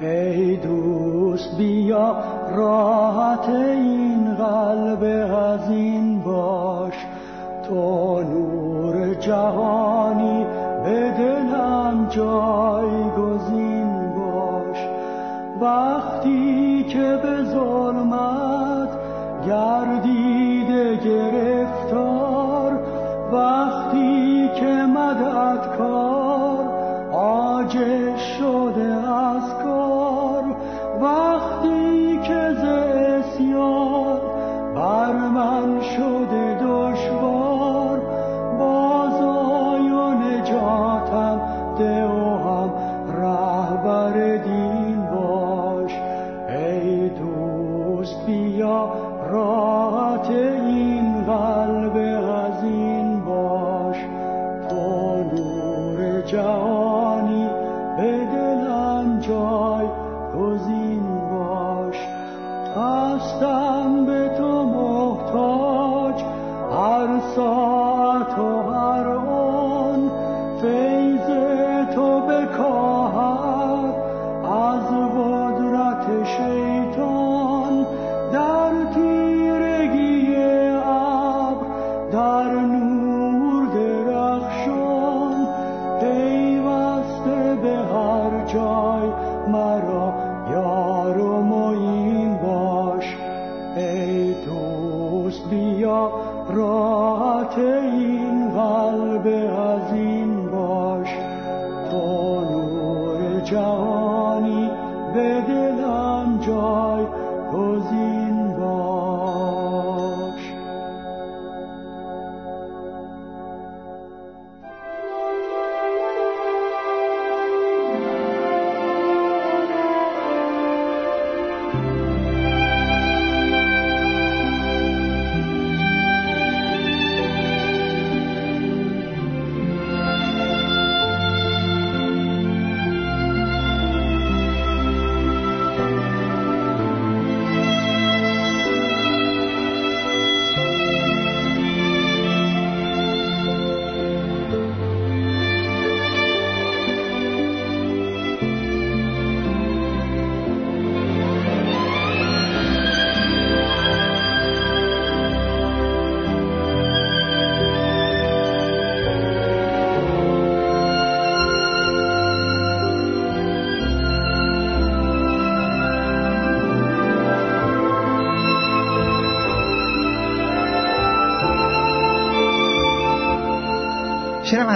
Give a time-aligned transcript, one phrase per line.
[0.00, 2.16] ای دوست بیا
[2.56, 6.94] راحت این قلب هزین باش.
[7.68, 10.44] تو نور جهانی
[10.84, 14.78] به دلم جایگزین باش.
[15.60, 18.88] وقتی که به ظلمت
[19.46, 22.78] گردیده گرفتار
[23.32, 26.36] وقتی که مدد کار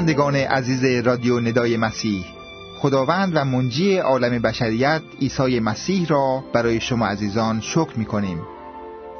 [0.00, 2.24] شنوندگان عزیز رادیو ندای مسیح
[2.78, 8.42] خداوند و منجی عالم بشریت عیسی مسیح را برای شما عزیزان شکر می کنیم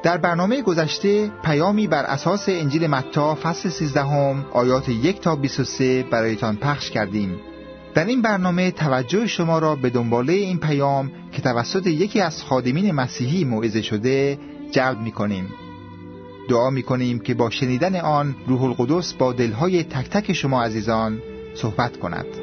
[0.03, 6.03] در برنامه گذشته پیامی بر اساس انجیل متا فصل 13 هم آیات یک تا 23
[6.03, 7.41] برایتان پخش کردیم.
[7.95, 12.93] در این برنامه توجه شما را به دنباله این پیام که توسط یکی از خادمین
[12.93, 14.39] مسیحی موعظه شده
[14.71, 15.49] جلب می کنیم
[16.51, 21.23] دعا می کنیم که با شنیدن آن روح القدس با دلهای تک تک شما عزیزان
[21.55, 22.40] صحبت کند.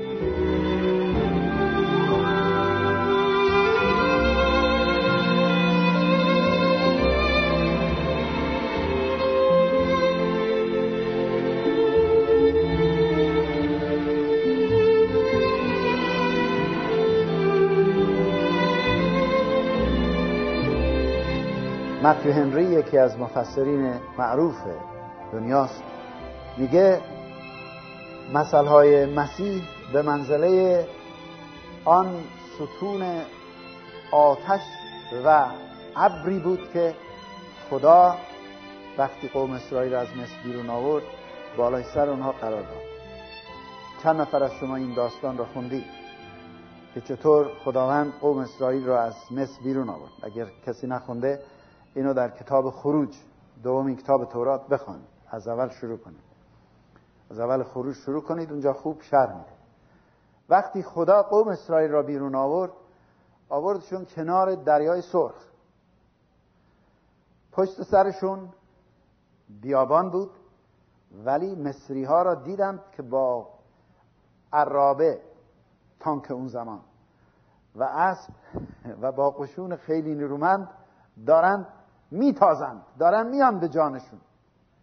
[22.27, 24.55] متیو هنری یکی از مفسرین معروف
[25.33, 25.83] دنیاست.
[26.57, 27.01] میگه
[28.33, 30.87] مثلهای مسیح به منزله
[31.85, 32.23] آن
[32.55, 33.21] ستون
[34.11, 34.61] آتش
[35.25, 35.45] و
[35.95, 36.93] ابری بود که
[37.69, 38.15] خدا
[38.97, 41.03] وقتی قوم اسرائیل از مصر بیرون آورد
[41.57, 42.83] بالای سر اونها قرار داد.
[44.03, 45.85] چند نفر از شما این داستان را خوندید
[46.93, 50.11] که چطور خداوند قوم اسرائیل را از مصر بیرون آورد.
[50.23, 51.39] اگر کسی نخونده
[51.97, 53.17] اینو در کتاب خروج
[53.63, 56.23] دومین کتاب تورات بخوانید از اول شروع کنید.
[57.29, 59.51] از اول خروج شروع کنید اونجا خوب شرح میده.
[60.49, 62.71] وقتی خدا قوم اسرائیل را بیرون آورد
[63.49, 65.45] آوردشون کنار دریای سرخ.
[67.51, 68.49] پشت سرشون
[69.61, 70.31] بیابان بود
[71.25, 73.47] ولی مصری ها را دیدند که با
[74.53, 75.21] عرابه
[75.99, 76.79] تانک اون زمان.
[77.75, 78.33] و اسب
[79.01, 80.69] و با قشون خیلی نیرومند
[81.25, 81.67] دارند
[82.11, 82.81] میتازند.
[82.99, 84.19] دارن میان به جانشون.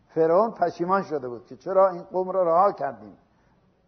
[0.09, 3.17] فرعون پشیمان شده بود که چرا این قوم را رها کردیم؟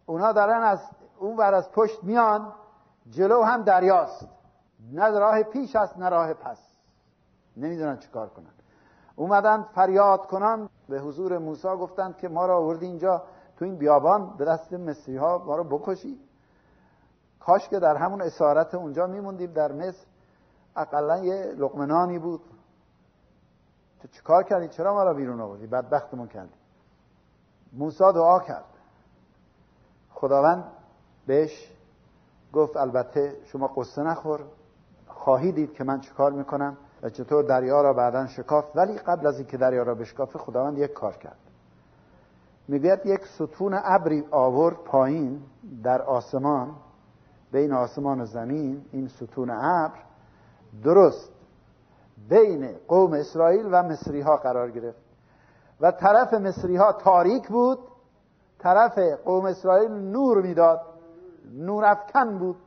[0.05, 0.79] اونا دارن از
[1.19, 2.53] اون ور از پشت میان
[3.09, 4.27] جلو هم دریاست.
[4.93, 6.59] نه راه پیش است نه راه پس.
[7.57, 8.45] نمی‌دونن چیکار کنن.
[9.15, 10.69] اومدن فریاد کنن.
[10.89, 13.23] به حضور موسی گفتند که ما را آوردی اینجا
[13.57, 16.19] تو این بیابان به دست مصری ها ما رو بکشی.
[17.39, 20.05] کاش که در همون اسارت اونجا میموندیم در مصر.
[20.75, 22.41] اقلا یه لقمنانی بود.
[24.07, 26.53] تو چیکار کردی؟ چرا ما را بیرون آوردی؟ بدبختمون کردی.
[27.73, 28.65] موسی دعا کرد.
[30.09, 30.63] خداوند
[31.27, 31.71] بهش
[32.53, 34.39] گفت البته شما قصه نخور.
[35.07, 38.75] خواهی دید که من چیکار می‌کنم و چطور دریا را بعدا شکافت.
[38.75, 41.37] ولی قبل از اینکه دریا را بشکافه خداوند یک کار کرد.
[42.67, 45.41] می‌گوید یک ستون ابری آورد پایین
[45.83, 46.75] در آسمان
[47.51, 48.85] بین آسمان و زمین.
[48.91, 49.99] این ستون ابر
[50.83, 51.36] درست
[52.29, 54.99] بین قوم اسرائیل و مصری ها قرار گرفت.
[55.81, 57.79] و طرف مصری ها تاریک بود
[58.59, 60.81] طرف قوم اسرائیل نور می‌داد
[61.53, 62.57] نور افکن بود.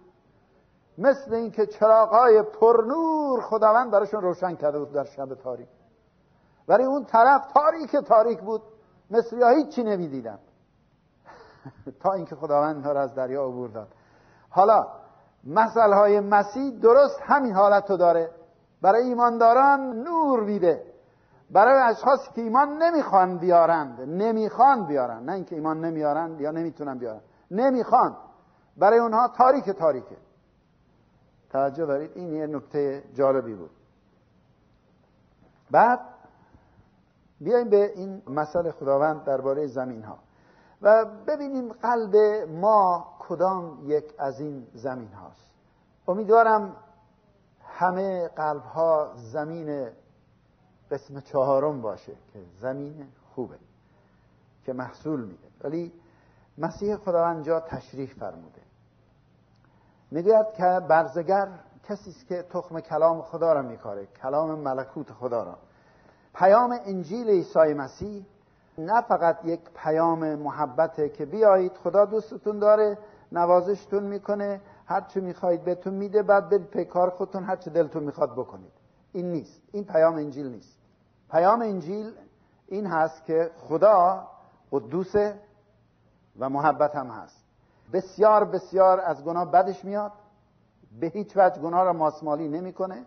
[0.99, 5.69] مثل اینکه چراغای پرنور خداوند براشون روشن کرده بود در شب تاریک.
[6.69, 8.63] ولی اون طرف تاریک تاریک بود
[9.11, 10.39] مصری ها هیچی نمی‌دیدن
[12.03, 13.89] تا اینکه خداوند ها را از دریا عبور داد.
[14.51, 14.87] حالا
[15.45, 18.31] مسئله های مسیح درست همین حالت رو داره.
[18.83, 20.85] برای ایمانداران نور میده.
[21.51, 24.01] برای اشخاصی که ایمان نمی‌خوان بیارند.
[24.01, 25.31] نمی‌خوان بیارند.
[25.31, 27.23] نه اینکه ایمان نمیارند یا نمی‌تونن بیارند.
[27.51, 28.17] نمی‌خوان.
[28.77, 30.17] برای اونها تاریک تاریکه.
[31.51, 33.71] توجه دارید؟ این یه نکته جالبی بود.
[35.71, 36.01] بعد
[37.41, 40.19] بیایم به این مسئله خداوند درباره زمین ها
[40.83, 42.17] و ببینیم قلب
[42.49, 45.51] ما کدام یک از این زمین هاست
[46.09, 46.77] امیدوارم
[47.81, 49.89] همه قلب ها زمین
[50.91, 53.57] قسم چهارم باشه که زمین خوبه
[54.65, 55.49] که محصول میده.
[55.65, 55.93] ولی
[56.59, 58.61] مسیح خداوند جا تشریح فرموده.
[60.11, 61.49] می‌گوید که برزگر
[61.89, 65.59] کسی است که تخم کلام خدا را میکاره کلام ملکوت خدا را.
[66.35, 68.25] پیام انجیل عیسی مسیح
[68.79, 72.99] نه فقط یک پیام محبته که بیایید خدا دوستتون داره
[73.33, 74.61] نوازشتون می‌کنه
[74.91, 78.73] هر چی می‌خواهید بهتون میده بعد برید پیکار خودتون هر چه دلتون می‌خواد بکنید.
[79.13, 79.63] این نیست.
[79.73, 80.79] این پیام انجیل نیست.
[81.31, 82.13] پیام انجیل
[82.67, 84.29] این هست که خدا
[84.73, 85.41] قدوسه
[86.39, 87.45] و محبت هم هست.
[87.93, 90.13] بسیار بسیار از گناه بدش میاد.
[91.01, 93.07] به هیچ وجه گناه را ماسمالی نمی‌کنه.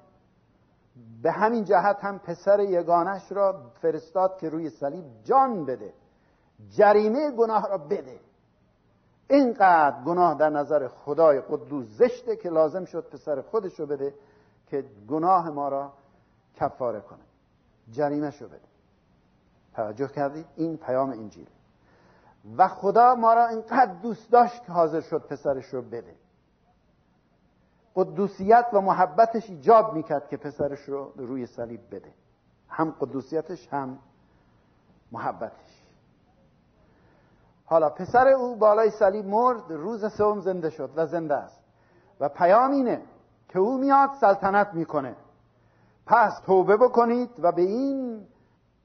[1.21, 5.93] به همین جهت هم پسر یگانش را فرستاد که روی صلیب جان بده.
[6.69, 8.19] جریمه گناه را بده.
[9.29, 14.13] اینقدر گناه در نظر خدای قدوس زشته که لازم شد پسر خودش رو بده
[14.67, 15.93] که گناه ما را
[16.55, 17.23] کفاره کنه.
[17.91, 18.59] جریمه شو بده.
[19.73, 21.47] توجه کردید؟ این پیام انجیل.
[22.57, 26.15] و خدا ما را اینقدر دوست داشت که حاضر شد پسرش رو بده.
[27.95, 32.13] قدوسیت و محبتش ایجاب می‌کرد که پسرش رو روی صلیب بده.
[32.69, 33.99] هم قدوسیتش هم
[35.11, 35.72] محبتش.
[37.73, 41.59] حالا پسر او بالای صلیب مرد روز سوم زنده شد و زنده است.
[42.19, 43.01] و پیام اینه
[43.49, 45.15] که او میاد سلطنت می‌کنه.
[46.05, 48.27] پس توبه بکنید و به این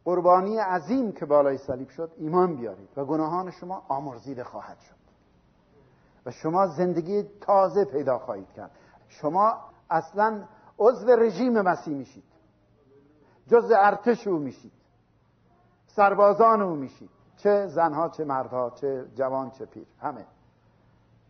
[0.04, 4.94] قربانی عظیم که بالای صلیب شد ایمان بیارید و گناهان شما آمرزیده خواهد شد.
[6.26, 8.70] و شما زندگی تازه پیدا خواهید کرد.
[9.08, 9.56] شما
[9.90, 10.44] اصلا
[10.78, 12.24] عضو رژیم مسیح میشید.
[13.46, 14.72] جز ارتش او میشید.
[15.86, 17.17] سربازان او میشید.
[17.38, 20.26] چه زنها چه مردها چه جوان چه پیر همه.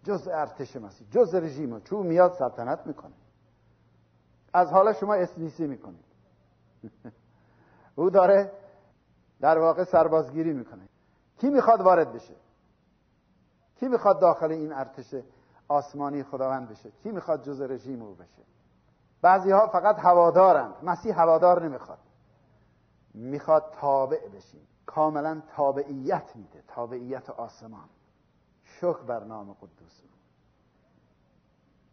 [0.04, 3.14] جز ارتش مسیح جز رژیم چون میاد سلطنت می‌کنه.
[4.52, 6.04] از حالا شما اسنیسی می‌کنید.
[7.96, 8.52] او داره
[9.40, 10.88] در واقع سربازگیری می‌کنه.
[11.38, 12.34] کی می‌خواد وارد بشه؟
[13.80, 15.14] کی می‌خواد داخل این ارتش
[15.68, 18.42] آسمانی خداوند بشه؟ کی می‌خواد جز رژیم او بشه؟
[19.22, 20.74] بعضی ها فقط هوادارند.
[20.82, 21.98] مسیح هوادار نمی‌خواد.
[23.14, 24.66] می‌خواد تابع بشیم.
[24.88, 27.88] کاملا تابعیت میده تابعیت آسمان.
[28.64, 30.02] شکر بر نام قدوس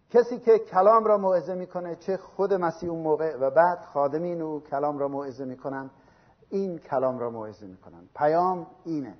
[0.09, 4.59] کسی که کلام را موعظه می‌کنه چه خود مسیح اون موقع و بعد خادمین او
[4.59, 5.89] کلام را موعظه می‌کنن
[6.49, 8.09] این کلام را موعظه می‌کنن.
[8.15, 9.17] پیام اینه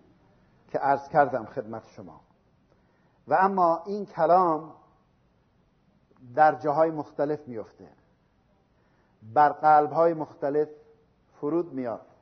[0.68, 2.22] که عرض کردم خدمت شما.
[3.28, 4.74] و اما این کلام
[6.36, 7.90] در جاهای مختلف میفته
[9.34, 10.70] بر قلبهای مختلف
[11.34, 12.15] فرود میاد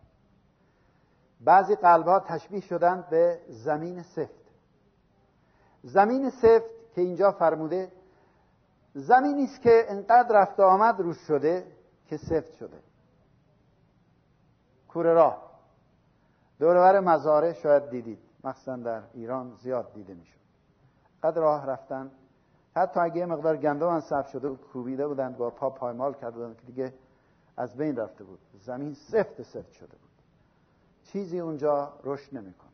[1.44, 4.44] بعضی قلبها تشبیه شدن به زمین سفت.
[5.84, 7.92] زمین سفت که اینجا فرموده
[8.96, 11.68] زمینی است که انقدر رفت آمد روش شده
[12.08, 12.80] که سفت شده.
[14.88, 15.52] کوره راه.
[16.60, 18.20] دورور مزاره شاید دیدید.
[18.44, 20.40] مخصوصا در ایران زیاد دیده می‌شد.
[21.24, 22.12] قد راه رفتن.
[22.76, 26.36] حتی اگه یه مقدار گندم هم صف شده و کوبیده بودند با پا پایمال کرده
[26.38, 26.94] بودند که دیگه
[27.58, 28.40] از بین رفته بود.
[28.60, 30.13] زمین سفت سفت شده بود.
[31.04, 32.70] چیزی اونجا رشد نمی‌کنه.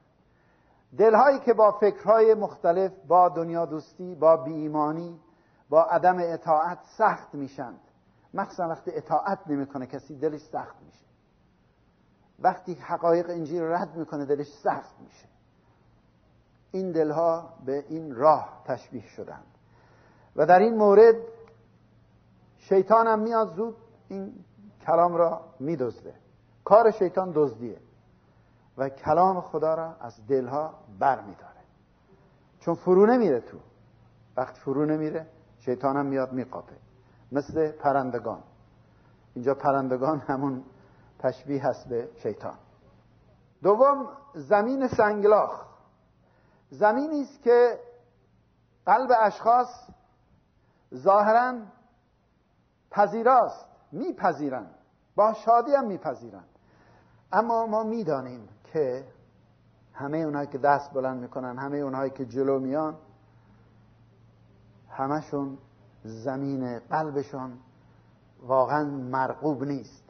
[0.97, 5.19] دلهایی که با فکرهای مختلف با دنیا دوستی با بیایمانی
[5.69, 7.79] با عدم اطاعت سخت میشند.
[8.33, 11.05] مخصوصا وقتی اطاعت نمی‌کنه کسی دلش سخت میشه.
[12.39, 15.27] وقتی حقایق انجیل رد می‌کنه دلش سخت میشه.
[16.71, 19.45] این دلها به این راه تشبیه شدند
[20.35, 21.15] و در این مورد
[22.57, 23.75] شیطان هم میاد زود
[24.09, 24.33] این
[24.85, 26.13] کلام را میدزده.
[26.63, 27.77] کار شیطان دزدیه.
[28.79, 31.59] و کلام خدا را از دلها بر میداره
[32.59, 33.57] چون فرو نمیره تو.
[34.37, 35.27] وقت فرو نمیره
[35.83, 36.75] هم میاد میقاپه.
[37.31, 38.43] مثل پرندگان.
[39.33, 40.63] اینجا پرندگان همون
[41.19, 42.57] تشبیه هست به شیطان.
[43.63, 45.65] دوم زمین سنگلاخ.
[46.69, 47.79] زمینی است که
[48.85, 49.89] قلب اشخاص
[50.95, 51.53] ظاهرا
[52.91, 54.75] پذیراست میپذیرند
[55.15, 56.49] با شادی هم میپذیرند
[57.31, 59.05] اما ما می‌دانیم که
[59.93, 62.95] همه اونهایی که دست بلند می‌کنن همه اونهایی که جلو میان
[64.89, 65.57] همشون
[66.03, 67.57] زمین قلبشون
[68.41, 70.03] واقعا مرقوب نیست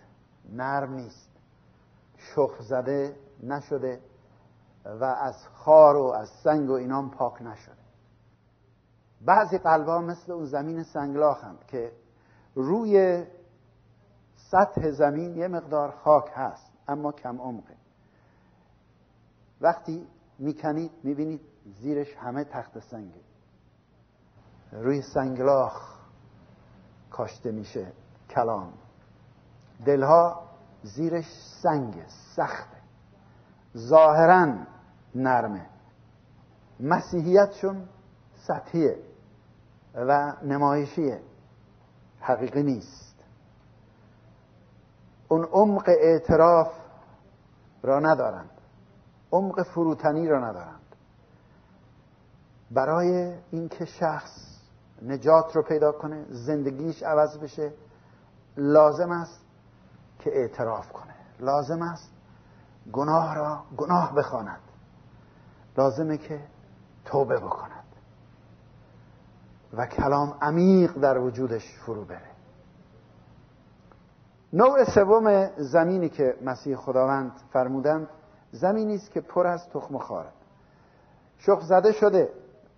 [0.51, 1.29] نرم نیست
[2.17, 4.01] شخ زده نشده
[4.85, 7.75] و از خار و از سنگ و اینام پاک نشده.
[9.21, 11.91] بعضی قلبها مثل اون زمین سنگلاخند که
[12.55, 13.23] روی
[14.35, 17.75] سطح زمین یه مقدار خاک هست اما کم عمقه.
[19.61, 20.07] وقتی
[20.39, 23.21] می‌کنید می‌بینید زیرش همه تخت سنگه.
[24.71, 25.99] روی سنگلاخ
[27.11, 27.91] کاشته میشه
[28.29, 28.73] کلام.
[29.85, 30.49] دلها
[30.83, 31.25] زیرش
[31.63, 32.03] سنگ
[32.35, 32.77] سخته.
[33.77, 34.55] ظاهرا
[35.15, 35.65] نرمه.
[36.79, 37.89] مسیحیتشون
[38.35, 38.97] سطحیه
[39.95, 41.21] و نمایشیه.
[42.19, 43.15] حقیقی نیست.
[45.27, 46.71] اون عمق اعتراف
[47.83, 48.58] را ندارند
[49.31, 50.95] عمق فروتنی را ندارند.
[52.71, 54.59] برای اینکه شخص
[55.01, 57.73] نجات رو پیدا کنه زندگیش عوض بشه
[58.57, 59.41] لازم است
[60.19, 61.15] که اعتراف کنه.
[61.39, 62.11] لازم است
[62.91, 64.61] گناه را گناه بخواند.
[65.77, 66.39] لازمه که
[67.05, 67.83] توبه بکند.
[69.73, 72.29] و کلام عمیق در وجودش فرو بره.
[74.53, 78.07] نوع سوم زمینی که مسیح خداوند فرمودند
[78.51, 80.29] زمینی است که پر از تخم خاره
[81.37, 82.33] شخ زده شده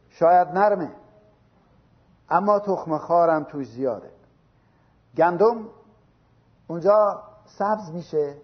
[0.09, 0.91] شاید نرمه
[2.29, 4.11] اما تخم خارم توش زیاده.
[5.17, 5.65] گندم
[6.67, 8.35] اونجا سبز میشه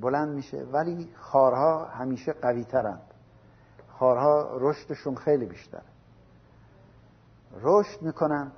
[0.00, 3.02] بلند میشه ولی خارها همیشه قوی ترند
[3.98, 5.82] خارها رشدشون خیلی بیشتر
[7.60, 8.52] رشد می‌کنن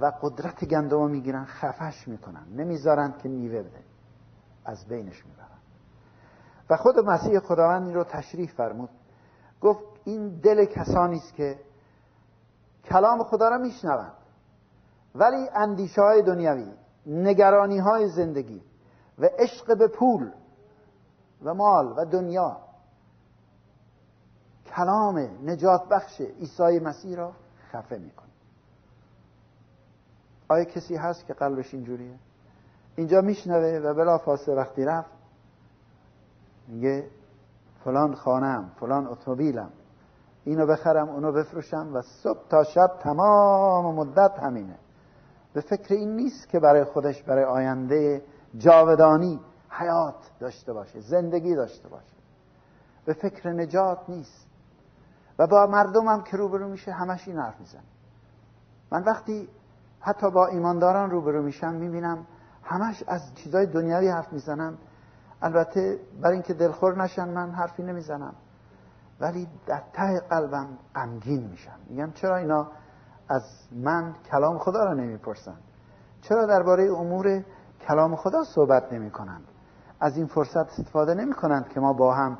[0.00, 2.46] و قدرت گندم رو می‌گیرن خفش می‌کنن.
[2.56, 3.82] نمی‌ذارن که میوه بده.
[4.64, 5.47] از بینش می‌برن.
[6.70, 8.90] و خود مسیح خداوند این رو تشریح فرمود.
[9.60, 11.58] گفت این دل کسانی است که
[12.84, 14.12] کلام خدا را میشنوند.
[15.14, 16.72] ولی اندیشه های دنیوی
[17.06, 18.62] نگرانی های زندگی
[19.18, 20.30] و عشق به پول
[21.44, 22.56] و مال و دنیا
[24.66, 27.32] کلام نجات بخش عیسی مسیح را
[27.72, 28.28] خفه می‌کنه.
[30.48, 32.18] آیا کسی هست که قلبش اینجوریه؟
[32.96, 35.17] اینجا میشنوه و بلا فاصله وقتی رفت
[36.68, 37.10] میگه
[37.84, 39.70] فلان خانم فلان اتومبیلم
[40.44, 44.78] اینو بخرم اونو بفروشم و صبح تا شب تمام مدت همینه.
[45.52, 48.22] به فکر این نیست که برای خودش برای آینده
[48.56, 52.16] جاودانی حیات داشته باشه زندگی داشته باشه.
[53.04, 54.46] به فکر نجات نیست.
[55.38, 57.82] و با مردمم که روبرو میشه همش این حرف میزن
[58.92, 59.48] من وقتی
[60.00, 62.26] حتی با ایمانداران روبرو میشم می‌بینم
[62.62, 64.78] همش از چیزای دنیاوی حرف می‌زنن
[65.42, 68.34] البته برای اینکه دلخور نشن من حرفی نمی‌زنم.
[69.20, 71.78] ولی در ته قلبم غمگین میشم.
[71.88, 72.68] میگم چرا اینا
[73.28, 73.42] از
[73.72, 75.56] من کلام خدا را نمی‌پرسن؟
[76.22, 77.44] چرا درباره امور
[77.88, 79.44] کلام خدا صحبت نمی کنند
[80.00, 82.38] از این فرصت استفاده نمی کنند که ما با هم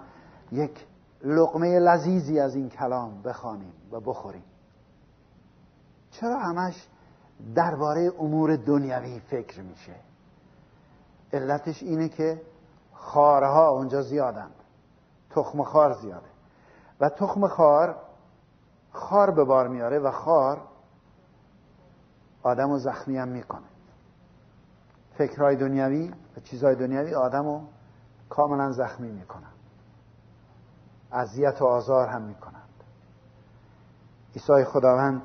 [0.52, 0.86] یک
[1.24, 4.44] لقمه لذیذی از این کلام بخوانیم و بخوریم.
[6.10, 6.88] چرا همش
[7.54, 9.94] درباره امور دنیوی فکر میشه؟
[11.32, 12.42] علتش اینه که
[12.98, 14.54] خارها اونجا زیادند
[15.30, 16.26] تخم خار زیاده.
[17.00, 17.96] و تخم خار
[18.92, 20.60] خار به بار میاره و خار
[22.42, 23.66] آدم رو زخمی هم می‌کنه.
[25.18, 27.60] فکرهای دنیوی و چیزهای دنیوی آدم رو
[28.28, 29.52] کاملا زخمی می‌کنن.
[31.12, 32.68] اذیت و آزار هم می‌کنند.
[34.34, 35.22] عیسی خداوند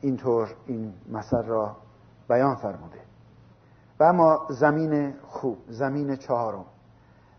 [0.00, 1.76] اینطور این مثل را
[2.28, 3.00] بیان فرموده.
[4.00, 6.64] و اما زمین خوب زمین چهارم.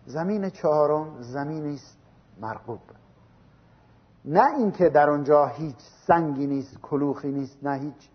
[0.06, 1.98] زمین چهارم زمینی است
[2.42, 2.80] مرغوب.
[4.26, 8.10] نه اینکه در آنجا هیچ سنگی نیست کلوخی نیست نه هیچ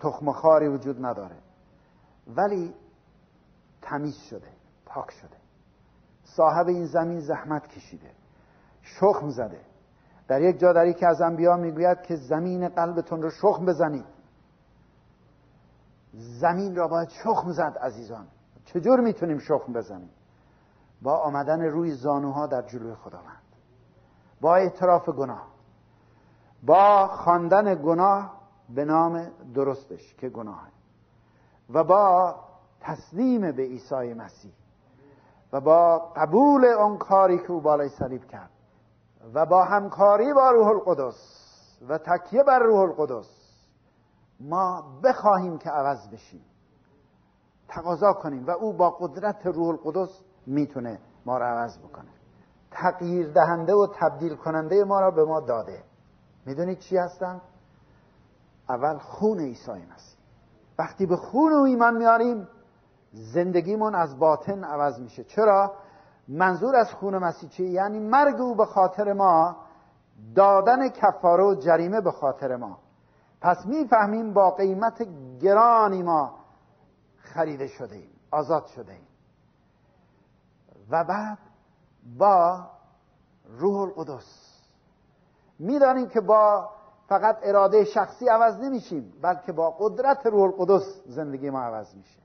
[0.00, 1.36] تخم خاری وجود نداره.
[2.36, 2.74] ولی
[3.82, 4.48] تمیز شده
[4.86, 5.36] پاک شده.
[6.24, 8.10] صاحب این زمین زحمت کشیده
[8.82, 9.60] شخم زده.
[10.28, 14.04] در یک جا در یکی از انبیا می‌گوید که زمین قلبتون رو شخم بزنید.
[16.14, 18.26] زمین را باید شخم زد عزیزان.
[18.64, 20.10] چجور می‌تونیم شخم بزنیم؟
[21.02, 23.42] با آمدن روی زانوها در جلوی خداوند.
[24.40, 25.46] با اعتراف گناه.
[26.62, 28.34] با خواندن گناه
[28.68, 30.68] به نام درستش که گناه
[31.70, 32.34] و با
[32.80, 34.52] تسلیم به عیسی مسیح.
[35.52, 38.50] و با قبول آن کاری که او بالای صلیب کرد.
[39.34, 41.42] و با همکاری با روح القدس.
[41.88, 43.28] و تکیه بر روح القدس.
[44.40, 46.44] ما بخواهیم که عوض بشیم.
[47.68, 52.10] تقاضا کنیم و او با قدرت روح القدس می‌تونه ما را عوض بکنه
[52.70, 55.82] تغییر دهنده و تبدیل کننده ما را به ما داده
[56.46, 57.40] می‌دونید چی هستن؟
[58.68, 60.18] اول خون عیسی مسیح
[60.78, 62.48] وقتی به خون او ایمان میاریم
[63.12, 65.74] زندگیمون از باطن عوض میشه چرا؟
[66.28, 69.56] منظور از خون مسیح چیه؟ یعنی مرگ او به خاطر ما
[70.34, 72.78] دادن کفاره و جریمه به خاطر ما
[73.40, 75.06] پس می‌فهمیم با قیمت
[75.40, 76.34] گرانی ما
[77.16, 79.06] خریده شده ایم آزاد شده ایم
[80.90, 81.38] و بعد
[82.18, 82.66] با
[83.58, 84.58] روح القدس.
[85.58, 86.70] می‌دانیم که با
[87.08, 92.20] فقط اراده شخصی عوض نمیشیم بلکه با قدرت روح القدس زندگی ما عوض میشه.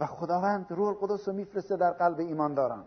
[0.00, 2.84] و خداوند روح القدس رو میفرسته در قلب ایمانداران.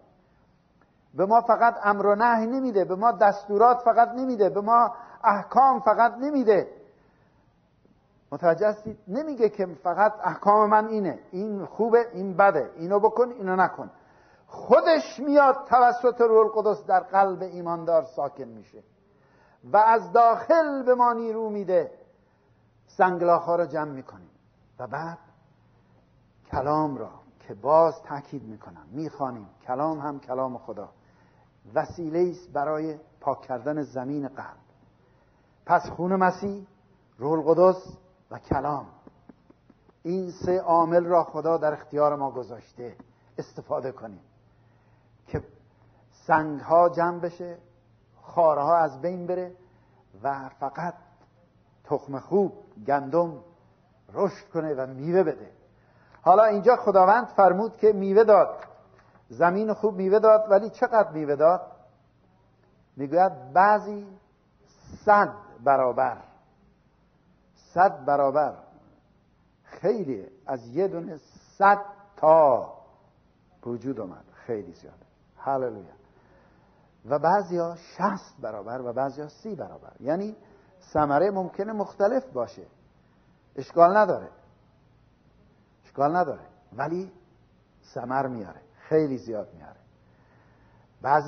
[1.14, 5.80] به ما فقط امر و نهی نمیده به ما دستورات فقط نمیده به ما احکام
[5.80, 6.68] فقط نمیده.
[8.32, 11.20] متوجه هستید؟ نمیگه که فقط احکام من اینه.
[11.32, 12.72] این خوبه این بده.
[12.76, 13.90] اینو بکن اینو نکن.
[14.54, 18.84] خودش میاد توسط روح القدس در قلب ایماندار ساکن میشه
[19.64, 21.92] و از داخل به ما نیرو میده.
[22.88, 24.30] سنگلاخ رو جمع می‌کنیم.
[24.80, 25.18] و بعد
[26.52, 27.10] کلام را
[27.40, 29.50] که باز تاکید می‌کنم می‌خوانیم.
[29.68, 30.90] کلام هم کلام خدا.
[31.74, 34.58] وسیله است برای پاک کردن زمین قلب.
[35.66, 36.68] پس خون مسیح
[37.18, 37.98] روح القدس
[38.32, 38.86] و کلام.
[40.04, 42.96] این سه عامل را خدا در اختیار ما گذاشته.
[43.38, 44.22] استفاده کنیم.
[46.28, 47.58] سنگ ها جمع بشه
[48.22, 49.52] خارها از بین بره
[50.24, 50.94] و فقط
[51.84, 52.54] تخم خوب
[52.88, 53.38] گندم
[54.14, 55.52] رشد کنه و میوه بده.
[56.22, 58.58] حالا اینجا خداوند فرمود که میوه داد.
[59.30, 61.62] زمین خوب میوه داد ولی چقدر میوه داد؟
[62.98, 64.08] می‌گوید بعضی
[65.06, 66.18] صد برابر.
[67.56, 68.54] صد برابر.
[69.64, 71.18] خیلی از یه دونه
[71.58, 71.82] صد
[72.18, 72.74] تا
[73.66, 74.26] وجود اومد.
[74.34, 75.06] خیلی زیاده.
[75.38, 76.01] هللویا.
[77.06, 79.94] و بعضی ها شست برابر و بعضی ها سی برابر.
[80.00, 80.36] یعنی
[80.94, 82.66] ثمره ممکنه مختلف باشه.
[83.56, 84.30] اشکال نداره.
[85.86, 86.46] اشکال نداره.
[86.74, 87.12] ولی
[87.94, 88.62] ثمر میاره.
[88.90, 89.82] خیلی زیاد میاره.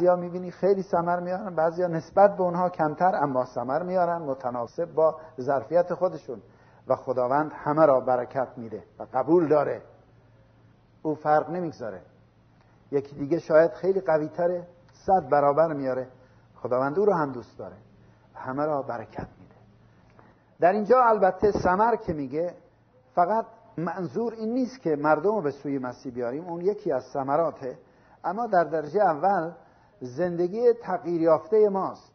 [0.09, 5.19] ها می‌بینی خیلی ثمر میارن ها نسبت به اونها کمتر اما ثمر میارن متناسب با
[5.41, 6.41] ظرفیت خودشون.
[6.87, 9.81] و خداوند همه را برکت میده و قبول داره.
[11.01, 12.01] او فرق نمی‌گذاره.
[12.91, 14.67] یکی دیگه شاید خیلی قوی تره
[15.05, 16.07] صد برابر میاره.
[16.55, 17.75] خداوند او رو هم دوست داره.
[18.35, 19.55] همه را برکت میده.
[20.59, 22.53] در اینجا البته سمر که میگه
[23.15, 23.45] فقط
[23.77, 26.45] منظور این نیست که مردم رو به سوی مسیح بیاریم.
[26.45, 27.77] اون یکی از ثمراته.
[28.23, 29.51] اما در درجه اول
[30.01, 32.13] زندگی تغییر یافته ماست.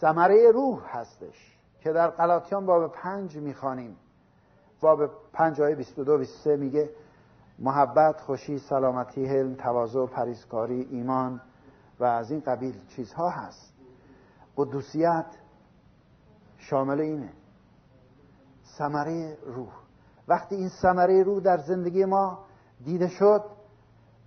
[0.00, 3.96] ثمره روح هستش که در قلاتیان باب پنج می‌خوانیم.
[4.80, 6.90] باب پنج آیه 22 23 میگه
[7.60, 11.40] محبت خوشی سلامتی حلم تواضع پریزکاری ایمان
[12.00, 13.72] و از این قبیل چیزها هست.
[14.56, 15.26] قدوسیت
[16.56, 17.32] شامل اینه.
[18.78, 19.72] ثمره روح.
[20.28, 22.38] وقتی این ثمره روح در زندگی ما
[22.84, 23.44] دیده شد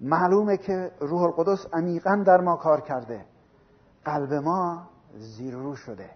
[0.01, 3.25] معلومه که روح القدس عمیقا در ما کار کرده.
[4.05, 6.09] قلب ما زیر رو شده.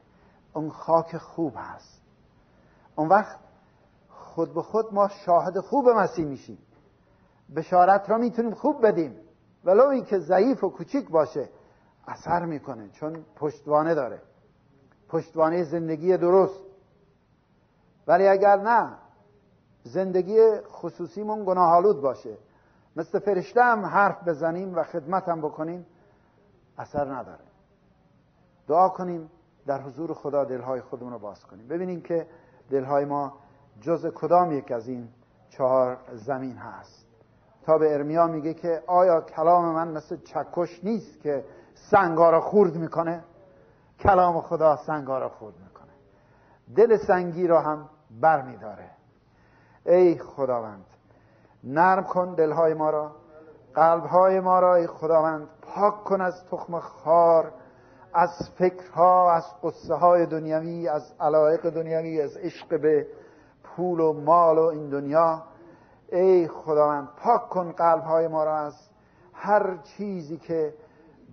[0.53, 2.01] اون خاک خوب هست.
[2.95, 3.39] اون وقت
[4.09, 6.57] خود به خود ما شاهد خوب مسیح میشیم.
[7.55, 9.15] بشارت را می‌تونیم خوب بدیم.
[9.65, 11.49] ولو این که ضعیف و کوچیک باشه.
[12.07, 14.21] اثر می‌کنه چون پشتوانه داره.
[15.09, 16.59] پشتوانه زندگی درست.
[18.07, 18.93] ولی اگر نه
[19.83, 22.37] زندگی خصوصیمون گناهالود باشه.
[22.95, 25.85] مثل فرشته هم حرف بزنیم و خدمت هم بکنیم
[26.77, 27.43] اثر نداره.
[28.67, 29.29] دعا کنیم
[29.65, 31.67] در حضور خدا دلهای خودمون رو باز کنیم.
[31.67, 32.27] ببینیم که
[32.69, 33.33] دلهای ما
[33.81, 35.09] جز کدام یک از این
[35.49, 37.06] چهار زمین هست.
[37.67, 41.45] تا به ارمیا میگه که آیا کلام من مثل چکش نیست که
[41.91, 43.23] سنگارا خورد می‌کنه؟
[43.99, 45.91] کلام خدا سنگارا خورد می‌کنه.
[46.75, 47.89] دل سنگی را هم
[48.21, 48.89] بر میداره.
[49.85, 50.85] ای خداوند
[51.63, 53.11] نرم کن دلهای ما را
[53.73, 57.51] قلبهای ما را ای خداوند پاک کن از تخم خار
[58.13, 63.07] از فکرها از قصه های دنیوی از علایق دنیوی از عشق به
[63.63, 65.43] پول و مال و این دنیا.
[66.11, 68.75] ای خداوند پاک کن قلبهای ما را از
[69.33, 70.73] هر چیزی که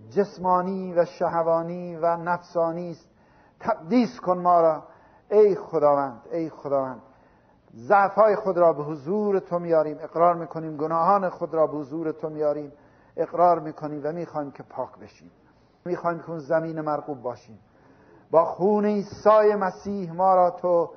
[0.09, 3.09] جسمانی و شهوانی و نفسانی است
[3.59, 4.83] تقدیس کن ما را.
[5.31, 7.01] ای خداوند ای خداوند
[7.75, 9.97] ضعفهای خود را به حضور تو میاریم.
[10.01, 12.71] اقرار می‌کنیم گناهان خود را به حضور تو میاریم.
[13.17, 15.31] اقرار می‌کنیم و می‌خوایم که پاک بشیم.
[15.85, 17.59] می‌خوایم که اون زمین مرغوب باشیم.
[18.31, 20.89] با خون عیسی مسیح ما را تو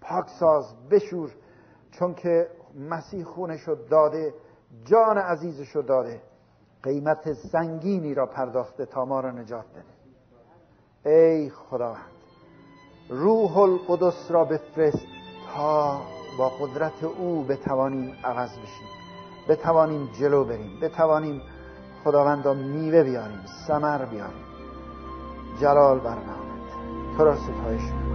[0.00, 1.30] پاک ساز بشور.
[1.90, 4.34] چون که مسیح خونش رو داده
[4.84, 6.22] جان عزیزش رو داده.
[6.82, 9.96] قیمت سنگینی را پرداخته تا ما را نجات بده.
[11.10, 12.00] ای خداوند
[13.08, 15.06] روح القدس را بفرست
[15.54, 16.00] تا
[16.38, 18.88] با قدرت او بتوانیم عوض بشیم.
[19.48, 20.80] بتوانیم جلو بریم.
[20.80, 21.42] بتوانیم
[22.04, 24.44] خداوندا میوه بیاریم سمر بیاریم.
[25.60, 27.16] جلال بر نامت.
[27.16, 28.05] تو را ستایش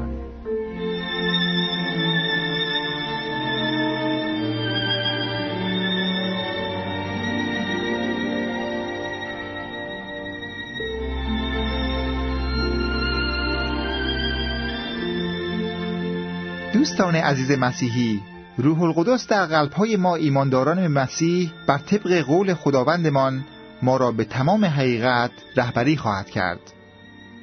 [16.74, 18.22] دوستان عزیز مسیحی
[18.58, 23.46] روح القدس در قلبهای ما ایمانداران مسیح بر طبق قول خداوندمان
[23.82, 26.60] ما را به تمام حقیقت رهبری خواهد کرد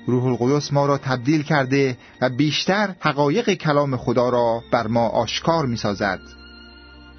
[0.06, 5.66] روح القدس ما را تبدیل کرده و بیشتر حقایق کلام خدا را بر ما آشکار
[5.66, 6.20] می سازد.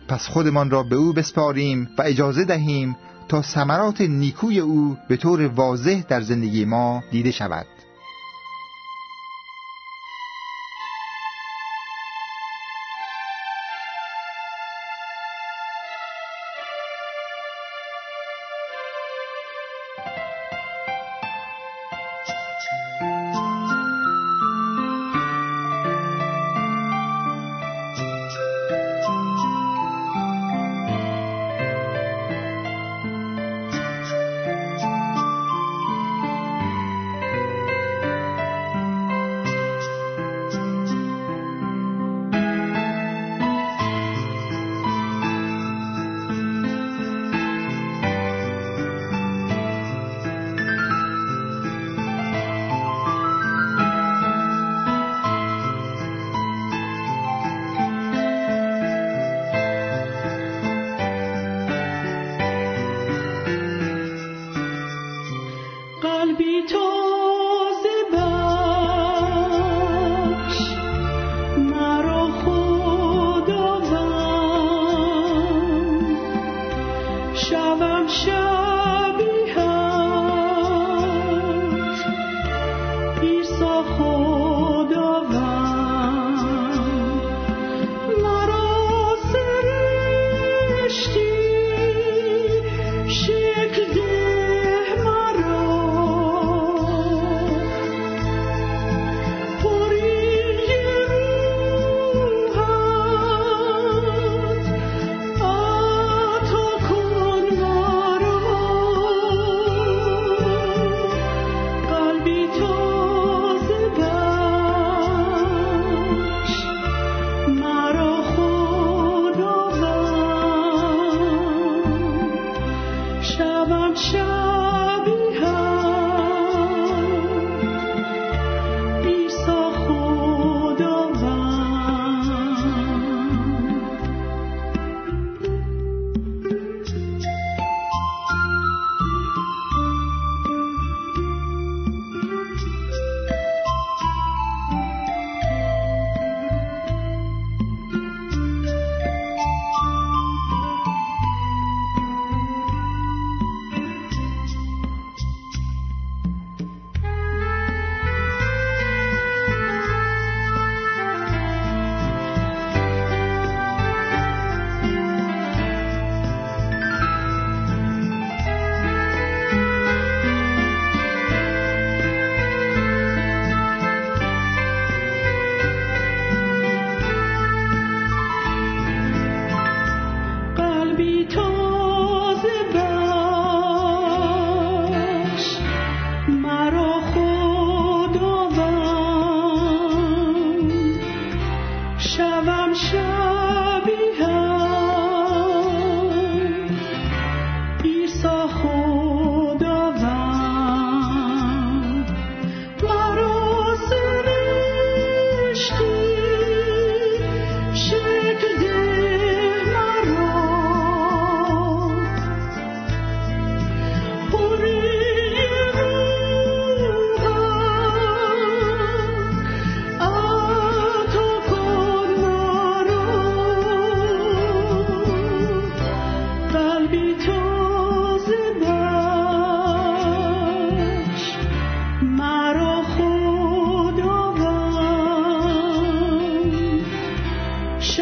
[0.07, 5.47] پس خودمان را به او بسپاریم و اجازه دهیم تا ثمرات نیکوی او به طور
[5.47, 7.65] واضح در زندگی ما دیده شود.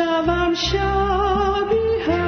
[0.07, 2.26] شوم شبیه